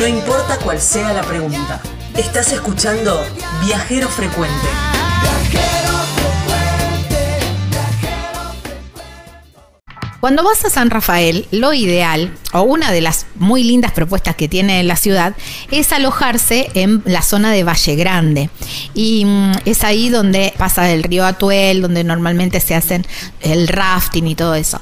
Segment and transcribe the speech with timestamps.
[0.00, 1.78] No importa cuál sea la pregunta.
[2.16, 3.22] Estás escuchando
[3.66, 4.66] Viajero Frecuente.
[10.20, 14.48] Cuando vas a San Rafael, lo ideal, o una de las muy lindas propuestas que
[14.48, 15.34] tiene la ciudad,
[15.70, 18.48] es alojarse en la zona de Valle Grande.
[18.94, 23.06] Y mm, es ahí donde pasa el río Atuel, donde normalmente se hacen
[23.42, 24.80] el rafting y todo eso.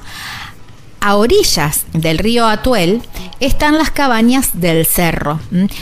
[1.00, 3.02] A orillas del río Atuel
[3.38, 5.38] están las cabañas del cerro.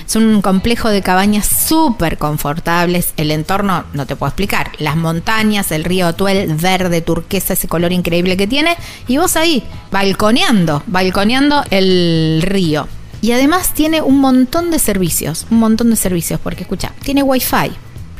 [0.07, 3.15] Es un complejo de cabañas súper confortables.
[3.17, 4.73] El entorno, no te puedo explicar.
[4.79, 8.77] Las montañas, el río Atuel, verde, turquesa, ese color increíble que tiene.
[9.09, 12.87] Y vos ahí, balconeando, balconeando el río.
[13.23, 17.73] Y además tiene un montón de servicios, un montón de servicios, porque escucha, tiene wifi,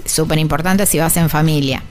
[0.07, 1.83] súper importante si vas en familia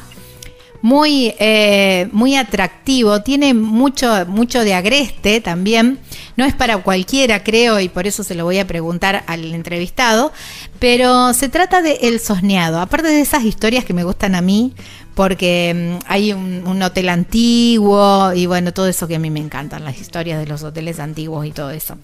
[0.86, 5.98] muy, eh, muy atractivo, tiene mucho, mucho de agreste también.
[6.38, 10.32] No es para cualquiera, creo, y por eso se lo voy a preguntar al entrevistado,
[10.78, 12.80] pero se trata de El Sosneado.
[12.80, 14.76] Aparte de esas historias que me gustan a mí,
[15.16, 19.84] porque mm, hay un, hotel antiguo y bueno, todo eso que a mí me encantan,
[19.84, 21.98] las historias de los hoteles antiguos y todo eso.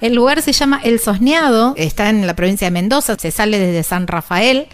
[0.00, 3.82] El lugar se llama El Sosneado, está en la provincia de Mendoza, se sale desde
[3.82, 4.68] San Rafael.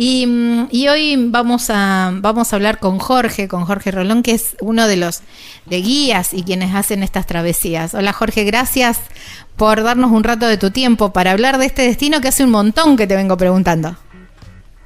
[0.00, 4.56] Mm, y, hoy vamos a, vamos a hablar con Jorge, con Jorge Rolón, que es
[4.60, 5.24] uno de los
[5.66, 7.94] de guías y quienes hacen estas travesías.
[7.94, 9.02] Hola Jorge, gracias
[9.56, 12.50] por darnos un rato de tu tiempo para hablar de este destino que hace un
[12.52, 13.96] montón que te vengo preguntando.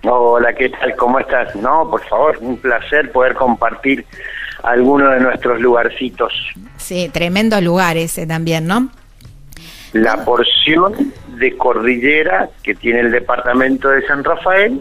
[0.04, 0.96] Hola, ¿qué tal?
[0.96, 1.54] ¿Cómo estás?
[1.56, 4.06] No, por favor, un placer poder compartir
[4.62, 6.32] algunos de nuestros lugarcitos.
[6.78, 8.88] Sí, tremendo lugar ese también, ¿no?
[9.92, 14.80] La porción de cordillera que tiene el departamento de San Rafael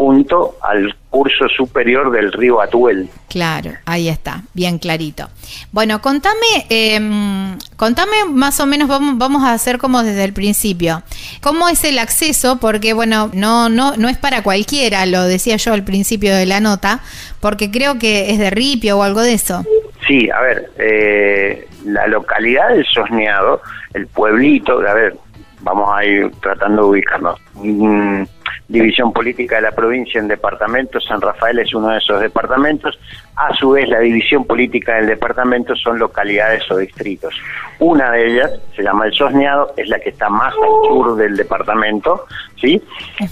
[0.00, 3.10] junto al curso superior del río Atuel.
[3.28, 5.28] Claro, ahí está, bien clarito.
[5.72, 11.02] Bueno, contame, em, contame más o menos, vamos, vamos a hacer como desde el principio.
[11.42, 12.58] ¿Cómo es el acceso?
[12.58, 16.60] Porque bueno, no, no, no es para cualquiera, lo decía yo al principio de la
[16.60, 17.00] nota,
[17.40, 19.66] porque creo que es de ripio o algo de eso.
[20.08, 23.60] Sí, a ver, eh, la localidad del Sosneado,
[23.92, 25.14] el pueblito, a ver,
[25.60, 27.40] vamos a ir tratando de ubicarnos.
[27.54, 28.22] Mm,
[28.70, 32.98] división política de la provincia en departamentos, San Rafael es uno de esos departamentos,
[33.34, 37.34] a su vez la división política del departamento son localidades o distritos.
[37.80, 41.36] Una de ellas se llama El Sosneado, es la que está más al sur del
[41.36, 42.26] departamento,
[42.60, 42.80] ¿sí?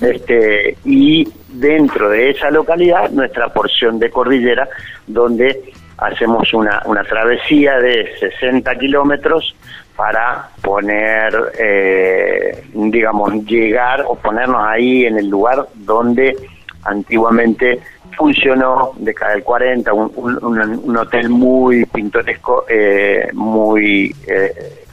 [0.01, 4.69] Este, y dentro de esa localidad nuestra porción de cordillera
[5.07, 9.55] donde hacemos una, una travesía de 60 kilómetros
[9.99, 16.37] para poner, eh, digamos, llegar o ponernos ahí en el lugar donde
[16.85, 17.81] antiguamente
[18.17, 24.85] funcionó, década del 40, un, un, hotel muy pintoresco, eh, muy eh,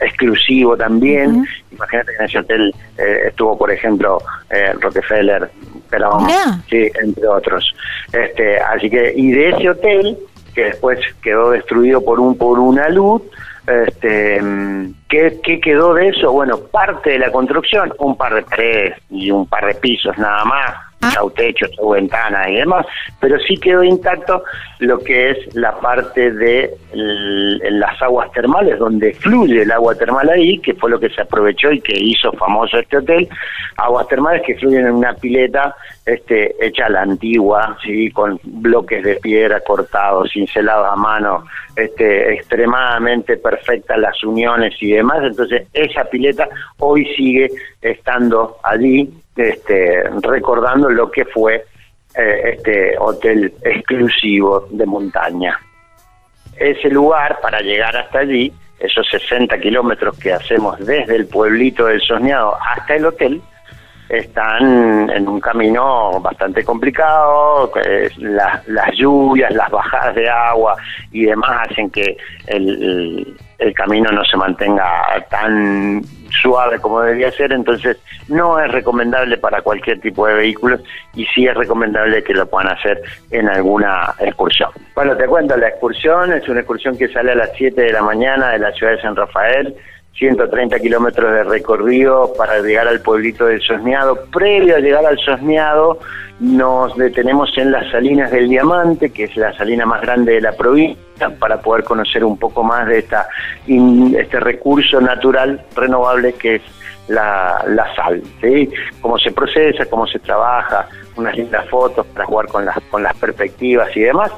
[0.00, 1.46] exclusivo también.
[1.70, 2.74] Imagínate que en ese hotel
[3.26, 4.22] estuvo, por ejemplo,
[4.80, 5.50] Rockefeller,
[5.90, 6.18] pero
[6.70, 7.74] sí, entre otros.
[8.10, 10.16] Este, así que, y de ese hotel,
[10.54, 13.20] que después quedó destruido por un por una luz,
[13.66, 14.40] este,
[15.08, 16.32] ¿qué, ¿Qué quedó de eso?
[16.32, 20.44] Bueno, parte de la construcción, un par de paredes y un par de pisos nada
[20.44, 22.86] más, chau techo, chau ventanas y demás,
[23.20, 24.42] pero sí quedó intacto
[24.80, 30.58] lo que es la parte de las aguas termales, donde fluye el agua termal ahí,
[30.58, 33.28] que fue lo que se aprovechó y que hizo famoso este hotel,
[33.76, 38.10] aguas termales que fluyen en una pileta este, hecha la antigua, ¿sí?
[38.10, 45.22] con bloques de piedra cortados, cincelados a mano, este, extremadamente perfectas las uniones y demás,
[45.22, 46.48] entonces esa pileta
[46.78, 51.64] hoy sigue estando allí, este, recordando lo que fue
[52.16, 55.58] eh, este hotel exclusivo de montaña.
[56.56, 62.00] Ese lugar, para llegar hasta allí, esos 60 kilómetros que hacemos desde el pueblito del
[62.00, 63.42] Sosneado hasta el hotel,
[64.08, 67.72] están en un camino bastante complicado,
[68.18, 70.76] las lluvias, las bajadas de agua
[71.10, 72.16] y demás hacen que
[72.46, 76.02] el, el camino no se mantenga tan
[76.42, 77.96] suave como debería ser, entonces
[78.28, 80.80] no es recomendable para cualquier tipo de vehículos
[81.14, 83.00] y sí es recomendable que lo puedan hacer
[83.30, 84.70] en alguna excursión.
[84.94, 88.02] Bueno, te cuento, la excursión es una excursión que sale a las 7 de la
[88.02, 89.74] mañana de la ciudad de San Rafael,
[90.14, 94.16] 130 kilómetros de recorrido para llegar al pueblito del Sosneado.
[94.32, 95.98] Previo a llegar al Sosneado,
[96.40, 100.52] nos detenemos en las Salinas del Diamante, que es la salina más grande de la
[100.52, 103.28] provincia, para poder conocer un poco más de esta,
[103.66, 106.62] este recurso natural renovable que es
[107.08, 107.64] la,
[107.96, 108.22] sal.
[108.40, 108.68] ¿sí?
[109.00, 113.16] Cómo se procesa, cómo se trabaja, unas lindas fotos para jugar con las, con las
[113.16, 114.30] perspectivas y demás,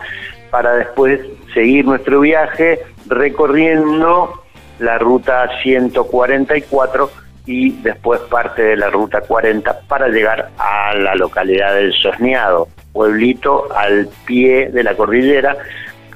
[0.50, 1.20] para después
[1.52, 4.45] seguir nuestro viaje recorriendo
[4.78, 7.10] la ruta 144
[7.46, 13.68] y después parte de la ruta 40 para llegar a la localidad del Sosneado, pueblito
[13.74, 15.56] al pie de la cordillera,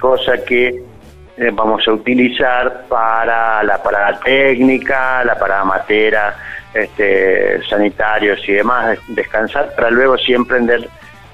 [0.00, 0.68] cosa que
[1.36, 6.36] eh, vamos a utilizar para la parada técnica, la parada matera,
[6.74, 10.88] este, sanitarios y demás, descansar para luego sí emprender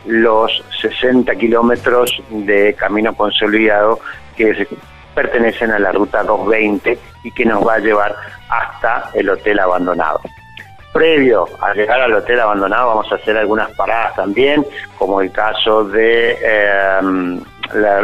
[0.06, 3.98] los 60 kilómetros de camino consolidado
[4.36, 4.66] que
[5.16, 8.14] pertenecen a la ruta 220 y que nos va a llevar
[8.50, 10.20] hasta el hotel abandonado.
[10.92, 14.64] Previo a llegar al hotel abandonado vamos a hacer algunas paradas también,
[14.98, 17.40] como el caso de em,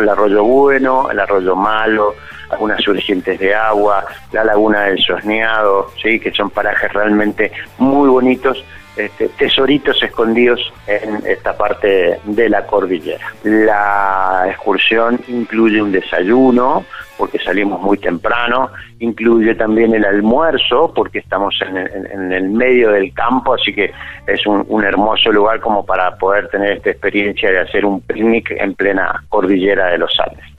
[0.09, 2.15] arroyo Bueno, el arroyo Malo,
[2.51, 6.19] algunas surgientes de agua, la laguna del Sosneado, ¿sí?
[6.19, 8.65] que son parajes realmente muy bonitos
[8.97, 13.27] este, tesoritos escondidos en esta parte de la cordillera.
[13.43, 16.85] La excursión incluye un desayuno,
[17.17, 23.55] porque salimos muy temprano, incluye también el almuerzo, porque estamos en, el medio del campo,
[23.55, 23.93] así que
[24.27, 28.51] es un, un, hermoso lugar como para poder tener esta experiencia de hacer un picnic
[28.51, 30.52] en plena cordillera de los Andes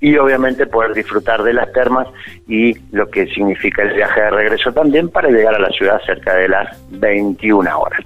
[0.00, 2.06] y obviamente poder disfrutar de las termas
[2.48, 6.34] y lo que significa el viaje de regreso también para llegar a la ciudad cerca
[6.34, 8.00] de las 21 horas.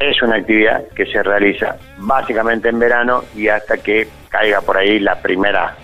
[0.00, 4.98] Es una actividad que se realiza básicamente en verano y hasta que caiga por ahí
[4.98, 5.76] la primera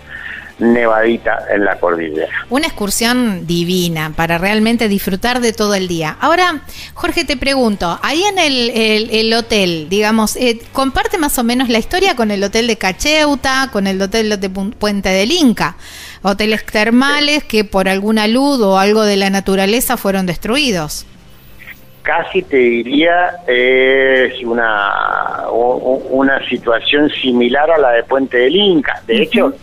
[0.61, 2.31] nevadita en la cordillera.
[2.49, 6.15] Una excursión divina para realmente disfrutar de todo el día.
[6.19, 6.61] Ahora,
[6.93, 12.15] Jorge, te pregunto, ahí en el, hotel, digamos, eh, comparte más o menos la historia
[12.15, 15.75] con el hotel de Cacheuta, con el hotel de Puente del Inca,
[16.21, 21.05] hoteles termales que por alguna luz o algo de la naturaleza fueron destruidos
[22.03, 29.01] casi te diría es una una situación similar a la de Puente del Inca.
[29.05, 29.53] De hecho,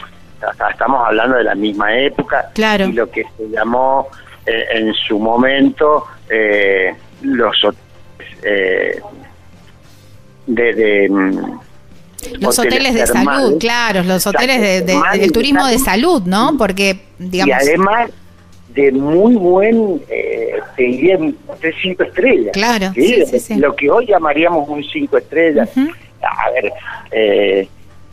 [0.71, 4.09] estamos hablando de la misma época y lo que se llamó
[4.47, 7.57] eh, en su momento eh, los
[8.43, 9.01] eh,
[10.47, 11.61] de, mm,
[12.41, 16.55] los hoteles, de salud, claro, los hoteles de, del turismo de salud, ¿no?
[16.59, 17.49] Porque, digamos...
[17.49, 18.11] Y además
[18.69, 22.53] de muy buen, eh, te diría, de cinco estrellas.
[22.53, 22.93] Claro,
[23.57, 25.69] Lo que hoy llamaríamos un cinco estrellas.
[26.23, 26.73] A ver,
[27.11, 27.69] eh,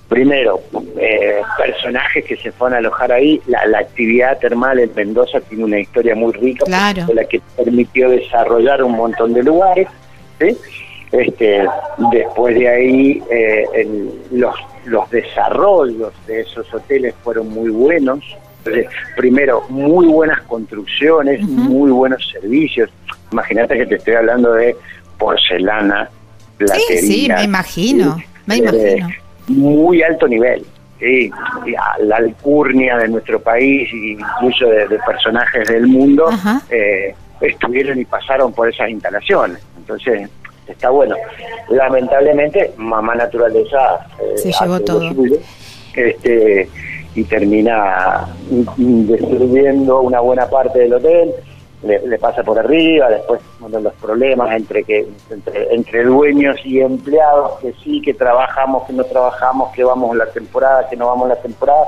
[0.07, 0.61] primero,
[0.97, 3.41] eh, personajes que se fueron a alojar ahí.
[3.47, 7.05] La, actividad termal en Mendoza tiene una historia muy rica, claro.
[7.13, 9.87] la que permitió desarrollar un montón de lugares.
[11.11, 11.65] Este,
[12.11, 13.87] después de ahí, eh,
[14.31, 18.19] los, los desarrollos de esos hoteles fueron muy buenos.
[19.15, 22.89] primero, muy buenas construcciones, muy buenos servicios.
[23.31, 24.75] Imagínate que te estoy hablando de
[25.17, 26.09] porcelana,
[26.57, 27.01] platería.
[27.01, 30.65] Sí, sí, me imagino, me imagino muy alto nivel.
[30.99, 31.31] ¿sí?
[31.99, 36.29] La alcurnia de nuestro país incluso de, personajes del mundo
[36.69, 39.59] eh, estuvieron y pasaron por esas instalaciones.
[39.77, 40.29] Entonces,
[40.67, 41.15] está bueno.
[41.69, 45.01] Lamentablemente, mamá naturaleza eh, se llevó todo.
[45.95, 46.69] este,
[47.15, 48.27] y termina
[48.77, 51.31] destruyendo una buena parte del hotel.
[51.85, 55.07] Le, pasa por arriba, después bueno, los problemas entre que
[55.69, 60.89] entre, dueños y empleados, que sí, que trabajamos, que no trabajamos, que vamos la temporada,
[60.89, 61.85] que no vamos la temporada,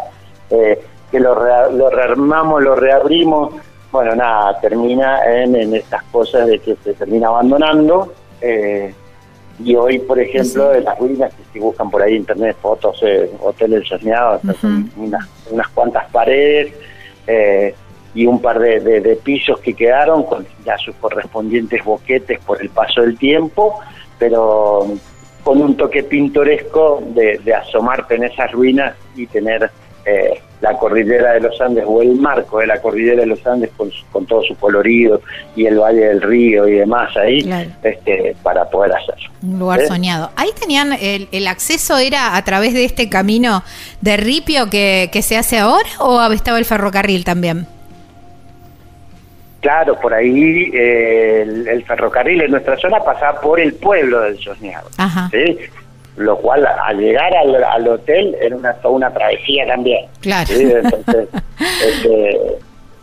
[0.50, 0.80] eh,
[1.12, 1.36] que lo,
[1.72, 3.54] lo rearmamos, lo reabrimos,
[3.92, 8.14] bueno, nada, termina en, en estas cosas de que se termina abandonando.
[8.42, 8.94] Eh,
[9.64, 13.32] y hoy, por ejemplo, de las ruinas que si buscan por ahí internet fotos, eh,
[13.42, 14.42] hoteles soñados,
[14.96, 16.74] unas, unas cuantas paredes,
[17.26, 17.74] eh,
[18.18, 23.02] y un par de, pisos que quedaron con ya sus correspondientes boquetes por el paso
[23.02, 23.80] del tiempo,
[24.18, 24.88] pero
[25.44, 29.70] con un toque pintoresco de, asomarte en esas ruinas y tener
[30.04, 33.70] eh, la cordillera de los Andes o el marco de la cordillera de los Andes
[33.78, 35.22] con, todo su colorido
[35.56, 37.48] y el valle del río y demás ahí
[37.84, 39.30] este, para poder hacerlo.
[39.44, 39.88] Un lugar ¿Eh?
[39.88, 40.32] soñado.
[40.36, 43.64] Ahí tenían el, el, acceso era a través de este camino
[44.02, 47.68] de ripio que, que se hace ahora o estaba el ferrocarril también?
[49.62, 54.90] Claro, por ahí eh, el, ferrocarril en nuestra zona pasaba por el pueblo del Sosneado.
[55.32, 55.58] ¿sí?
[56.18, 60.06] Lo cual, al llegar al, hotel, era una, una travesía también.
[60.22, 60.48] Claro.
[60.52, 61.30] Entonces,
[61.86, 62.40] este,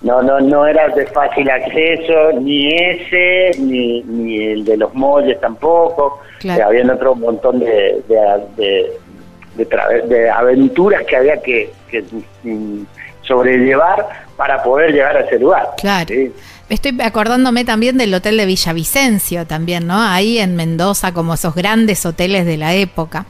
[0.02, 5.40] no, no, no era de fácil acceso, ni ese, ni, ni el de los molles
[5.40, 6.20] tampoco.
[6.40, 6.66] Claro.
[6.66, 8.92] había otro montón de, de,
[9.56, 9.66] de,
[10.06, 12.04] de, aventuras que había que, que
[12.42, 12.82] mm,
[13.23, 15.70] sobrellevar para poder llegar a ese lugar.
[15.78, 16.14] Claro.
[16.68, 20.00] Estoy acordándome también del hotel de Villavicencio, también, ¿no?
[20.00, 23.26] Ahí en Mendoza, como esos grandes hoteles de la época.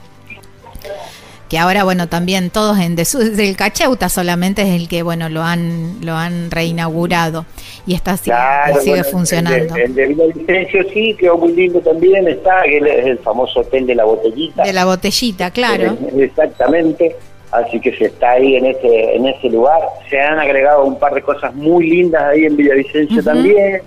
[1.49, 5.97] Que ahora, bueno, también todos en del Cacheuta solamente es el que, bueno, lo han
[6.03, 7.45] lo han reinaugurado
[7.85, 9.75] y está sigue, funcionando.
[9.75, 14.05] El de, Villavicencio sí, quedó muy lindo también, está, es el famoso hotel de la
[14.05, 14.63] botellita.
[14.63, 15.95] De la botellita, claro.
[16.17, 17.15] Exactamente
[17.57, 19.81] así que se está ahí en ese en ese lugar.
[20.09, 23.81] Se han agregado un par de cosas muy lindas ahí en Villavicencio también.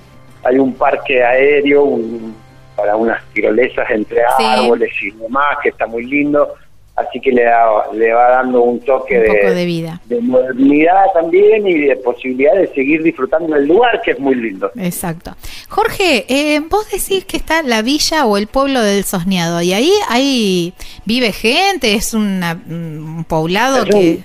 [0.45, 1.99] Hay un parque aéreo
[2.77, 6.55] para unas tirolesas entre árboles y demás que está muy lindo
[6.99, 7.45] así que le,
[7.95, 10.01] le va dando un toque de, vida.
[10.07, 14.71] de modernidad también y de posibilidad de seguir disfrutando del lugar, que es muy lindo.
[14.77, 15.35] Exacto.
[15.69, 19.93] Jorge, eh, vos decís que está la villa o el pueblo del Sosneado, y ahí,
[20.09, 20.73] ahí
[21.05, 24.21] vive gente, es un poblado que...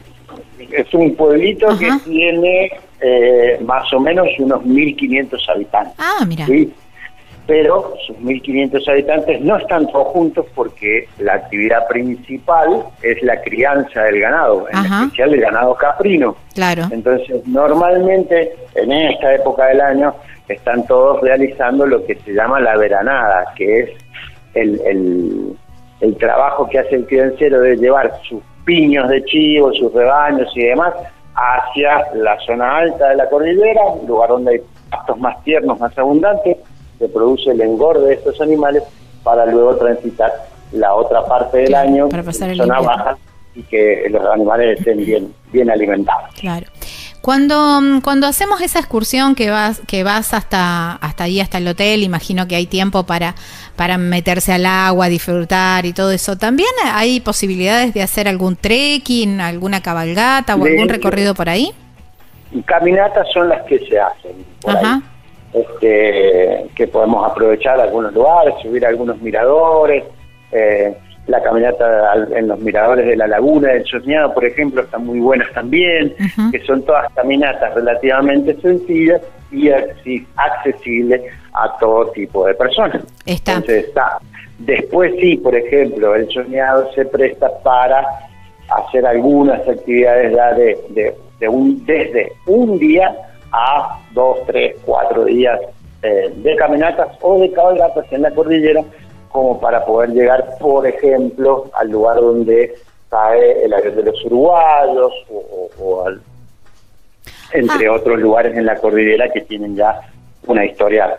[0.71, 5.95] es un pueblito que tiene eh, más o menos unos 1.500 habitantes.
[5.97, 6.47] Ah, mira
[7.45, 14.03] pero sus 1.500 habitantes no están todos juntos porque la actividad principal es la crianza
[14.03, 16.35] del ganado, en especial el ganado caprino.
[16.53, 16.83] Claro.
[16.91, 20.15] Entonces, normalmente en esta época del año
[20.47, 23.89] están todos realizando lo que se llama la veranada, que es
[24.53, 25.57] el, el,
[25.99, 30.63] el trabajo que hace el criancero de llevar sus piños de chivo, sus rebaños y
[30.63, 30.93] demás
[31.35, 36.57] hacia la zona alta de la cordillera, lugar donde hay pastos más tiernos, más abundantes,
[37.03, 38.81] se produce el engorde de estos animales
[39.23, 40.31] para luego transitar
[40.71, 43.17] la otra parte del año para pasar en zona baja
[43.53, 46.33] y que los animales estén bien, bien alimentados.
[46.39, 46.67] Claro.
[47.21, 51.67] Cuando, mm, cuando hacemos esa excursión que vas, que vas hasta, hasta ahí, hasta el
[51.67, 53.35] hotel, imagino que hay tiempo para,
[53.75, 56.37] para meterse al agua, disfrutar y todo eso.
[56.37, 61.71] ¿También hay posibilidades de hacer algún trekking, alguna cabalgata o algún recorrido por ahí?
[62.65, 64.45] Caminatas son las que se hacen.
[64.61, 65.01] Por Ajá
[65.53, 70.03] este, que podemos aprovechar algunos lugares, subir algunos miradores,
[70.51, 70.95] eh,
[71.27, 75.51] la caminata en los miradores de la laguna del Soñado, por ejemplo, están muy buenas
[75.53, 76.13] también,
[76.51, 79.69] que son todas caminatas relativamente sencillas y
[80.35, 81.21] accesibles
[81.53, 83.03] a todo tipo de personas.
[83.25, 83.53] Está.
[83.53, 84.19] Entonces está.
[84.59, 88.05] Después sí, por ejemplo, el Soñado se presta para
[88.69, 93.15] hacer algunas actividades ya de, de un, desde un día
[93.51, 95.59] a dos, tres, cuatro días
[96.01, 98.83] eh, de caminatas o de cabalgatas en la cordillera,
[99.29, 102.75] como para poder llegar, por ejemplo, al lugar donde
[103.09, 106.09] cae el avión de los uruguayos o,
[107.51, 107.93] entre ah.
[107.93, 110.01] otros lugares en la cordillera que tienen ya
[110.45, 111.17] una historia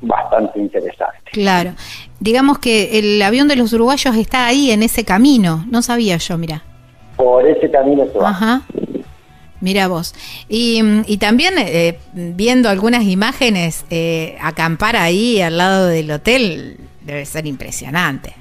[0.00, 1.30] bastante interesante.
[1.32, 1.72] Claro.
[2.20, 5.64] Digamos que el avión de los uruguayos está ahí en ese camino.
[5.70, 6.62] No sabía yo, mira.
[7.16, 8.30] Por ese camino se va.
[8.30, 8.62] Ajá.
[9.60, 10.14] Mira vos.
[10.48, 17.24] Y, y también eh, viendo algunas imágenes, eh, acampar ahí al lado del hotel debe
[17.24, 18.34] ser impresionante.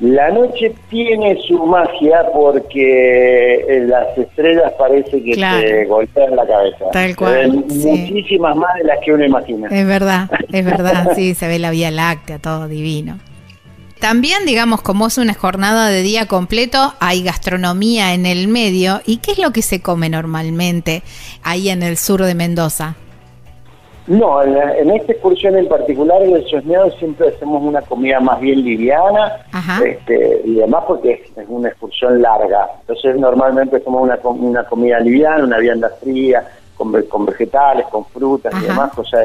[0.00, 6.86] La noche tiene su magia porque eh, las estrellas parece que te golpean la cabeza.
[6.90, 7.52] Tal cual.
[7.52, 9.68] Muchísimas más de las que uno imagina.
[9.70, 13.18] Es verdad, es verdad, sí, se ve la Vía Láctea, todo divino.
[14.00, 19.02] También, digamos, como es una jornada de día completo, hay gastronomía en el medio.
[19.04, 21.02] ¿Y qué es lo que se come normalmente
[21.42, 22.96] ahí en el sur de Mendoza?
[24.06, 28.64] No, en, esta excursión en particular en el Sosneado siempre hacemos una comida más bien
[28.64, 29.46] liviana
[29.84, 32.68] este, y además porque es, una excursión larga.
[32.80, 38.52] Entonces normalmente hacemos una, una comida liviana, una vianda fría, con, con vegetales, con frutas
[38.62, 39.18] y demás, cosa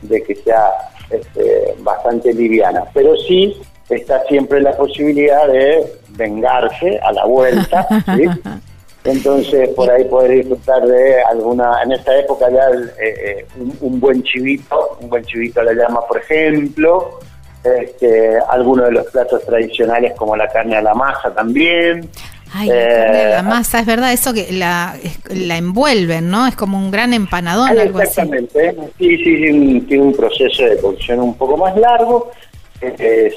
[0.00, 0.70] de, que sea
[1.10, 2.84] este, bastante liviana.
[2.94, 3.54] Pero sí
[3.94, 8.24] está siempre la posibilidad de vengarse a la vuelta, ¿sí?
[9.04, 12.68] Entonces, por ahí poder disfrutar de alguna, en esta época ya
[13.00, 13.46] eh, eh,
[13.80, 17.18] un, buen chivito, un buen chivito a la llama, por ejemplo,
[17.64, 22.08] este, algunos de los platos tradicionales como la carne a la masa también.
[22.54, 24.94] Ay, la carne a la eh, masa, es verdad, eso que la,
[25.30, 26.46] la envuelven, ¿no?
[26.46, 28.20] Es como un gran empanadón, algo así.
[28.20, 32.30] Exactamente, sí, sí, tiene un proceso de cocción un poco más largo,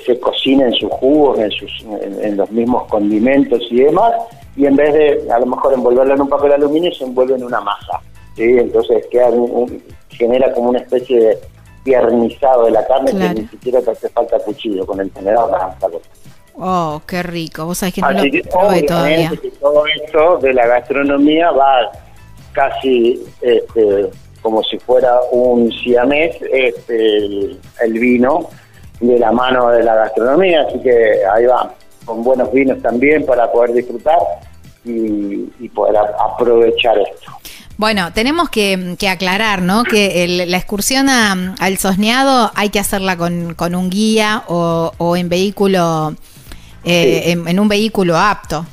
[0.06, 1.72] se cocina en sus jugos, en, sus,
[2.22, 4.14] en los mismos condimentos y demás,
[4.56, 7.44] y en vez de a lo mejor envolverlo en un papel aluminio se envuelve en
[7.44, 8.00] una masa.
[8.36, 8.44] ¿sí?
[8.44, 9.30] Entonces queda
[10.10, 11.38] genera como una especie de
[11.84, 15.52] piernizado de la carne que ni siquiera te hace falta cuchillo, con el tenedor
[16.58, 17.66] Oh, qué rico.
[17.66, 19.30] Vos sabés que no lo probé todavía.
[19.30, 21.92] Que todo esto de la gastronomía va
[22.54, 24.10] casi este,
[24.42, 28.50] como si fuera un siamés este, el, el vino
[29.00, 31.74] de la mano de la gastronomía, así que ahí va
[32.06, 34.18] con buenos vinos también para poder disfrutar
[34.86, 37.32] y, poder aprovechar esto.
[37.78, 39.84] Bueno, tenemos que, aclarar, ¿no?
[39.84, 46.14] Que la excursión al Sosneado hay que hacerla con, con un guía o, en vehículo,
[46.86, 48.66] eh, en, un vehículo apto.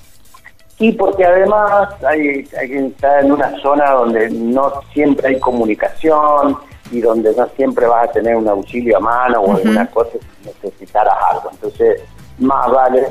[0.79, 6.59] Sí, porque además hay, hay que estar en una zona donde no siempre hay comunicación
[6.93, 10.49] y donde no siempre vas a tener un auxilio a mano o alguna cosa si
[10.49, 11.51] necesitaras algo.
[11.51, 12.03] Entonces,
[12.39, 13.07] más vale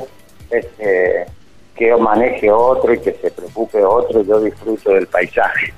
[0.50, 1.26] este,
[1.74, 5.74] que maneje otro y que se preocupe otro, yo disfruto del paisaje.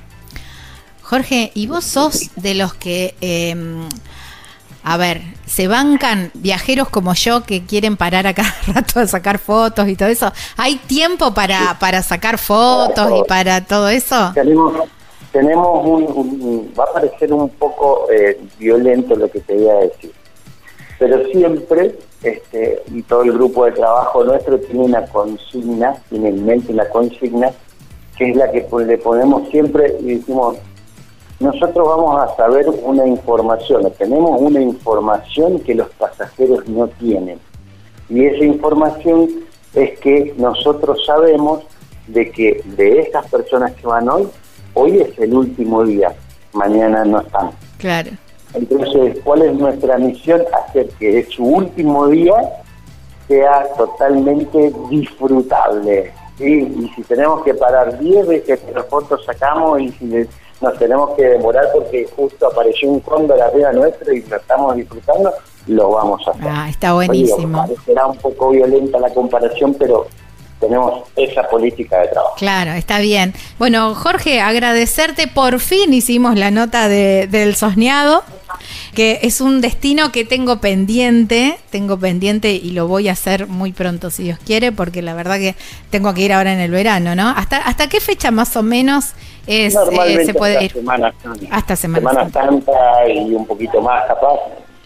[1.02, 3.88] Jorge, ¿y vos sos de los que, em,
[4.82, 9.38] a ver, se bancan viajeros como yo que quieren parar a cada rato a sacar
[9.38, 10.30] fotos y todo eso?
[10.56, 14.32] ¿Hay tiempo para, para sacar fotos y para todo eso?
[14.34, 14.75] Tenemos,
[15.34, 20.12] tenemos un, va a parecer un poco eh, violento lo que te voy a decir,
[20.96, 26.47] pero siempre este, y todo el grupo de trabajo nuestro tiene una consigna, tiene en
[26.47, 27.50] mente una consigna,
[28.16, 30.56] que es la que le ponemos siempre y decimos,
[31.40, 37.40] nosotros vamos a saber una información, tenemos una información que los pasajeros no tienen.
[38.08, 39.30] Y esa información
[39.75, 41.64] es que nosotros sabemos
[42.06, 44.28] de que de estas personas que van hoy,
[44.75, 46.15] hoy es el último día,
[46.52, 47.50] mañana no están.
[47.78, 48.10] Claro.
[48.54, 50.43] Entonces, ¿cuál es nuestra misión?
[50.52, 52.34] Hacer que su último día
[53.26, 56.13] sea totalmente disfrutable.
[56.39, 60.26] Y si tenemos que parar 10 veces que las fotos sacamos y si
[60.60, 65.32] nos tenemos que demorar porque justo apareció un cóndor arriba nuestro y lo estamos disfrutando,
[65.67, 66.45] lo vamos a hacer.
[66.49, 67.65] Ah, está buenísimo.
[67.84, 70.06] será un poco violenta la comparación, pero
[70.60, 72.34] tenemos esa política de trabajo.
[72.36, 73.34] Claro, está bien.
[73.58, 75.26] Bueno, Jorge, agradecerte.
[75.26, 78.23] Por fin hicimos la nota de, del Sosneado,
[78.95, 83.73] que es un destino que tengo pendiente, tengo pendiente y lo voy a hacer muy
[83.73, 85.54] pronto, si Dios quiere, porque la verdad que
[85.90, 87.28] tengo que ir ahora en el verano, ¿no?
[87.28, 89.12] ¿Hasta, hasta qué fecha más o menos
[89.47, 90.73] es, eh, se puede ir?
[90.73, 91.12] Semana
[91.50, 94.38] Hasta Semana, Semana Santa y un poquito más capaz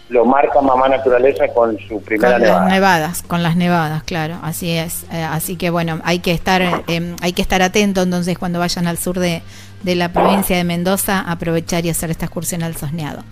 [0.09, 2.61] lo marca Mamá Naturaleza con su primera con nevada.
[2.61, 5.05] las nevadas, con las nevadas, claro, así es.
[5.13, 8.87] Eh, así que bueno, hay que estar, eh, hay que estar atento entonces cuando vayan
[8.87, 9.43] al sur de,
[9.83, 13.23] de, la provincia de Mendoza, aprovechar y hacer esta excursión al Sosneado.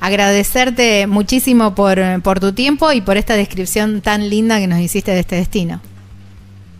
[0.00, 5.10] Agradecerte muchísimo por, por tu tiempo y por esta descripción tan linda que nos hiciste
[5.12, 5.80] de este destino.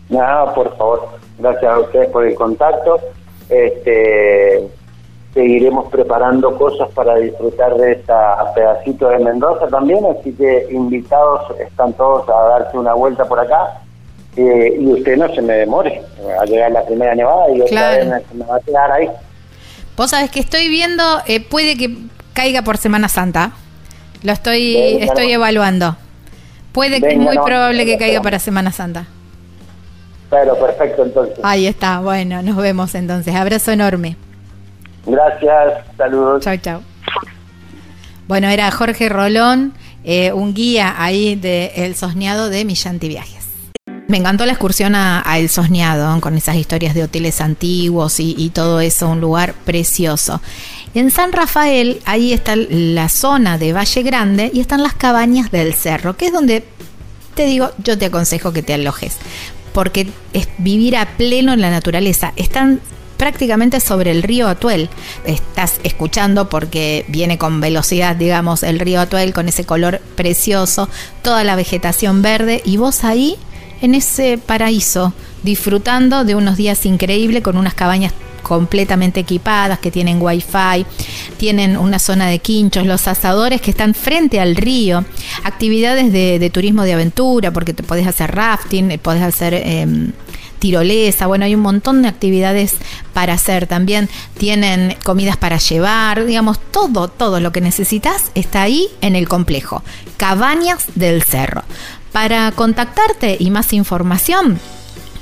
[0.09, 1.09] Nada, por favor,
[1.39, 2.99] gracias a ustedes por el contacto.
[3.49, 4.65] Este,
[5.33, 11.93] seguiremos preparando cosas para disfrutar de esta pedacito de Mendoza también, así que invitados están
[11.93, 13.81] todos a darse una vuelta por acá.
[14.35, 16.01] Eh, y usted no se me demore
[16.39, 19.09] a llegar la primera nevada y otra vez me va a quedar ahí.
[19.97, 21.93] Vos sabés que estoy viendo, eh, puede que
[22.33, 23.51] caiga por Semana Santa.
[24.23, 25.97] Lo estoy estoy evaluando.
[26.71, 29.05] Puede que es muy probable que caiga para Semana Santa.
[30.29, 31.39] Pero perfecto entonces.
[31.43, 33.35] Ahí está, bueno, nos vemos entonces.
[33.35, 34.15] Abrazo enorme.
[35.05, 36.43] Gracias, saludos.
[36.43, 36.81] Chao, chao.
[38.27, 43.41] Bueno, era Jorge Rolón, eh, un guía ahí de El Sosneado de Millanti Viajes.
[44.07, 48.81] Me encantó la excursión a, El Sosneado, con esas historias de hoteles antiguos y, todo
[48.81, 50.41] eso, un lugar precioso.
[50.93, 55.73] En San Rafael, ahí está la zona de Valle Grande y están las cabañas del
[55.73, 56.65] cerro, que es donde
[57.35, 59.17] te digo, yo te aconsejo que te alojes,
[59.73, 62.33] porque es vivir a pleno en la naturaleza.
[62.35, 62.81] Están
[63.21, 64.89] prácticamente sobre el río Atuel.
[65.25, 70.89] Estás escuchando porque viene con velocidad, digamos, el río Atuel con ese color precioso,
[71.21, 73.37] toda la vegetación verde y vos ahí
[73.83, 80.19] en ese paraíso disfrutando de unos días increíbles con unas cabañas completamente equipadas, que tienen
[80.19, 80.83] wifi,
[81.37, 85.05] tienen una zona de quinchos, los asadores que están frente al río,
[85.43, 90.11] actividades de, turismo de aventura, porque te podés hacer rafting, podés hacer em,
[90.61, 92.75] tirolesa, bueno, hay un montón de actividades
[93.13, 98.87] para hacer también, tienen comidas para llevar, digamos, todo, todo lo que necesitas está ahí
[99.01, 99.83] en el complejo,
[100.17, 101.63] Cabañas del Cerro.
[102.11, 104.59] Para contactarte y más información,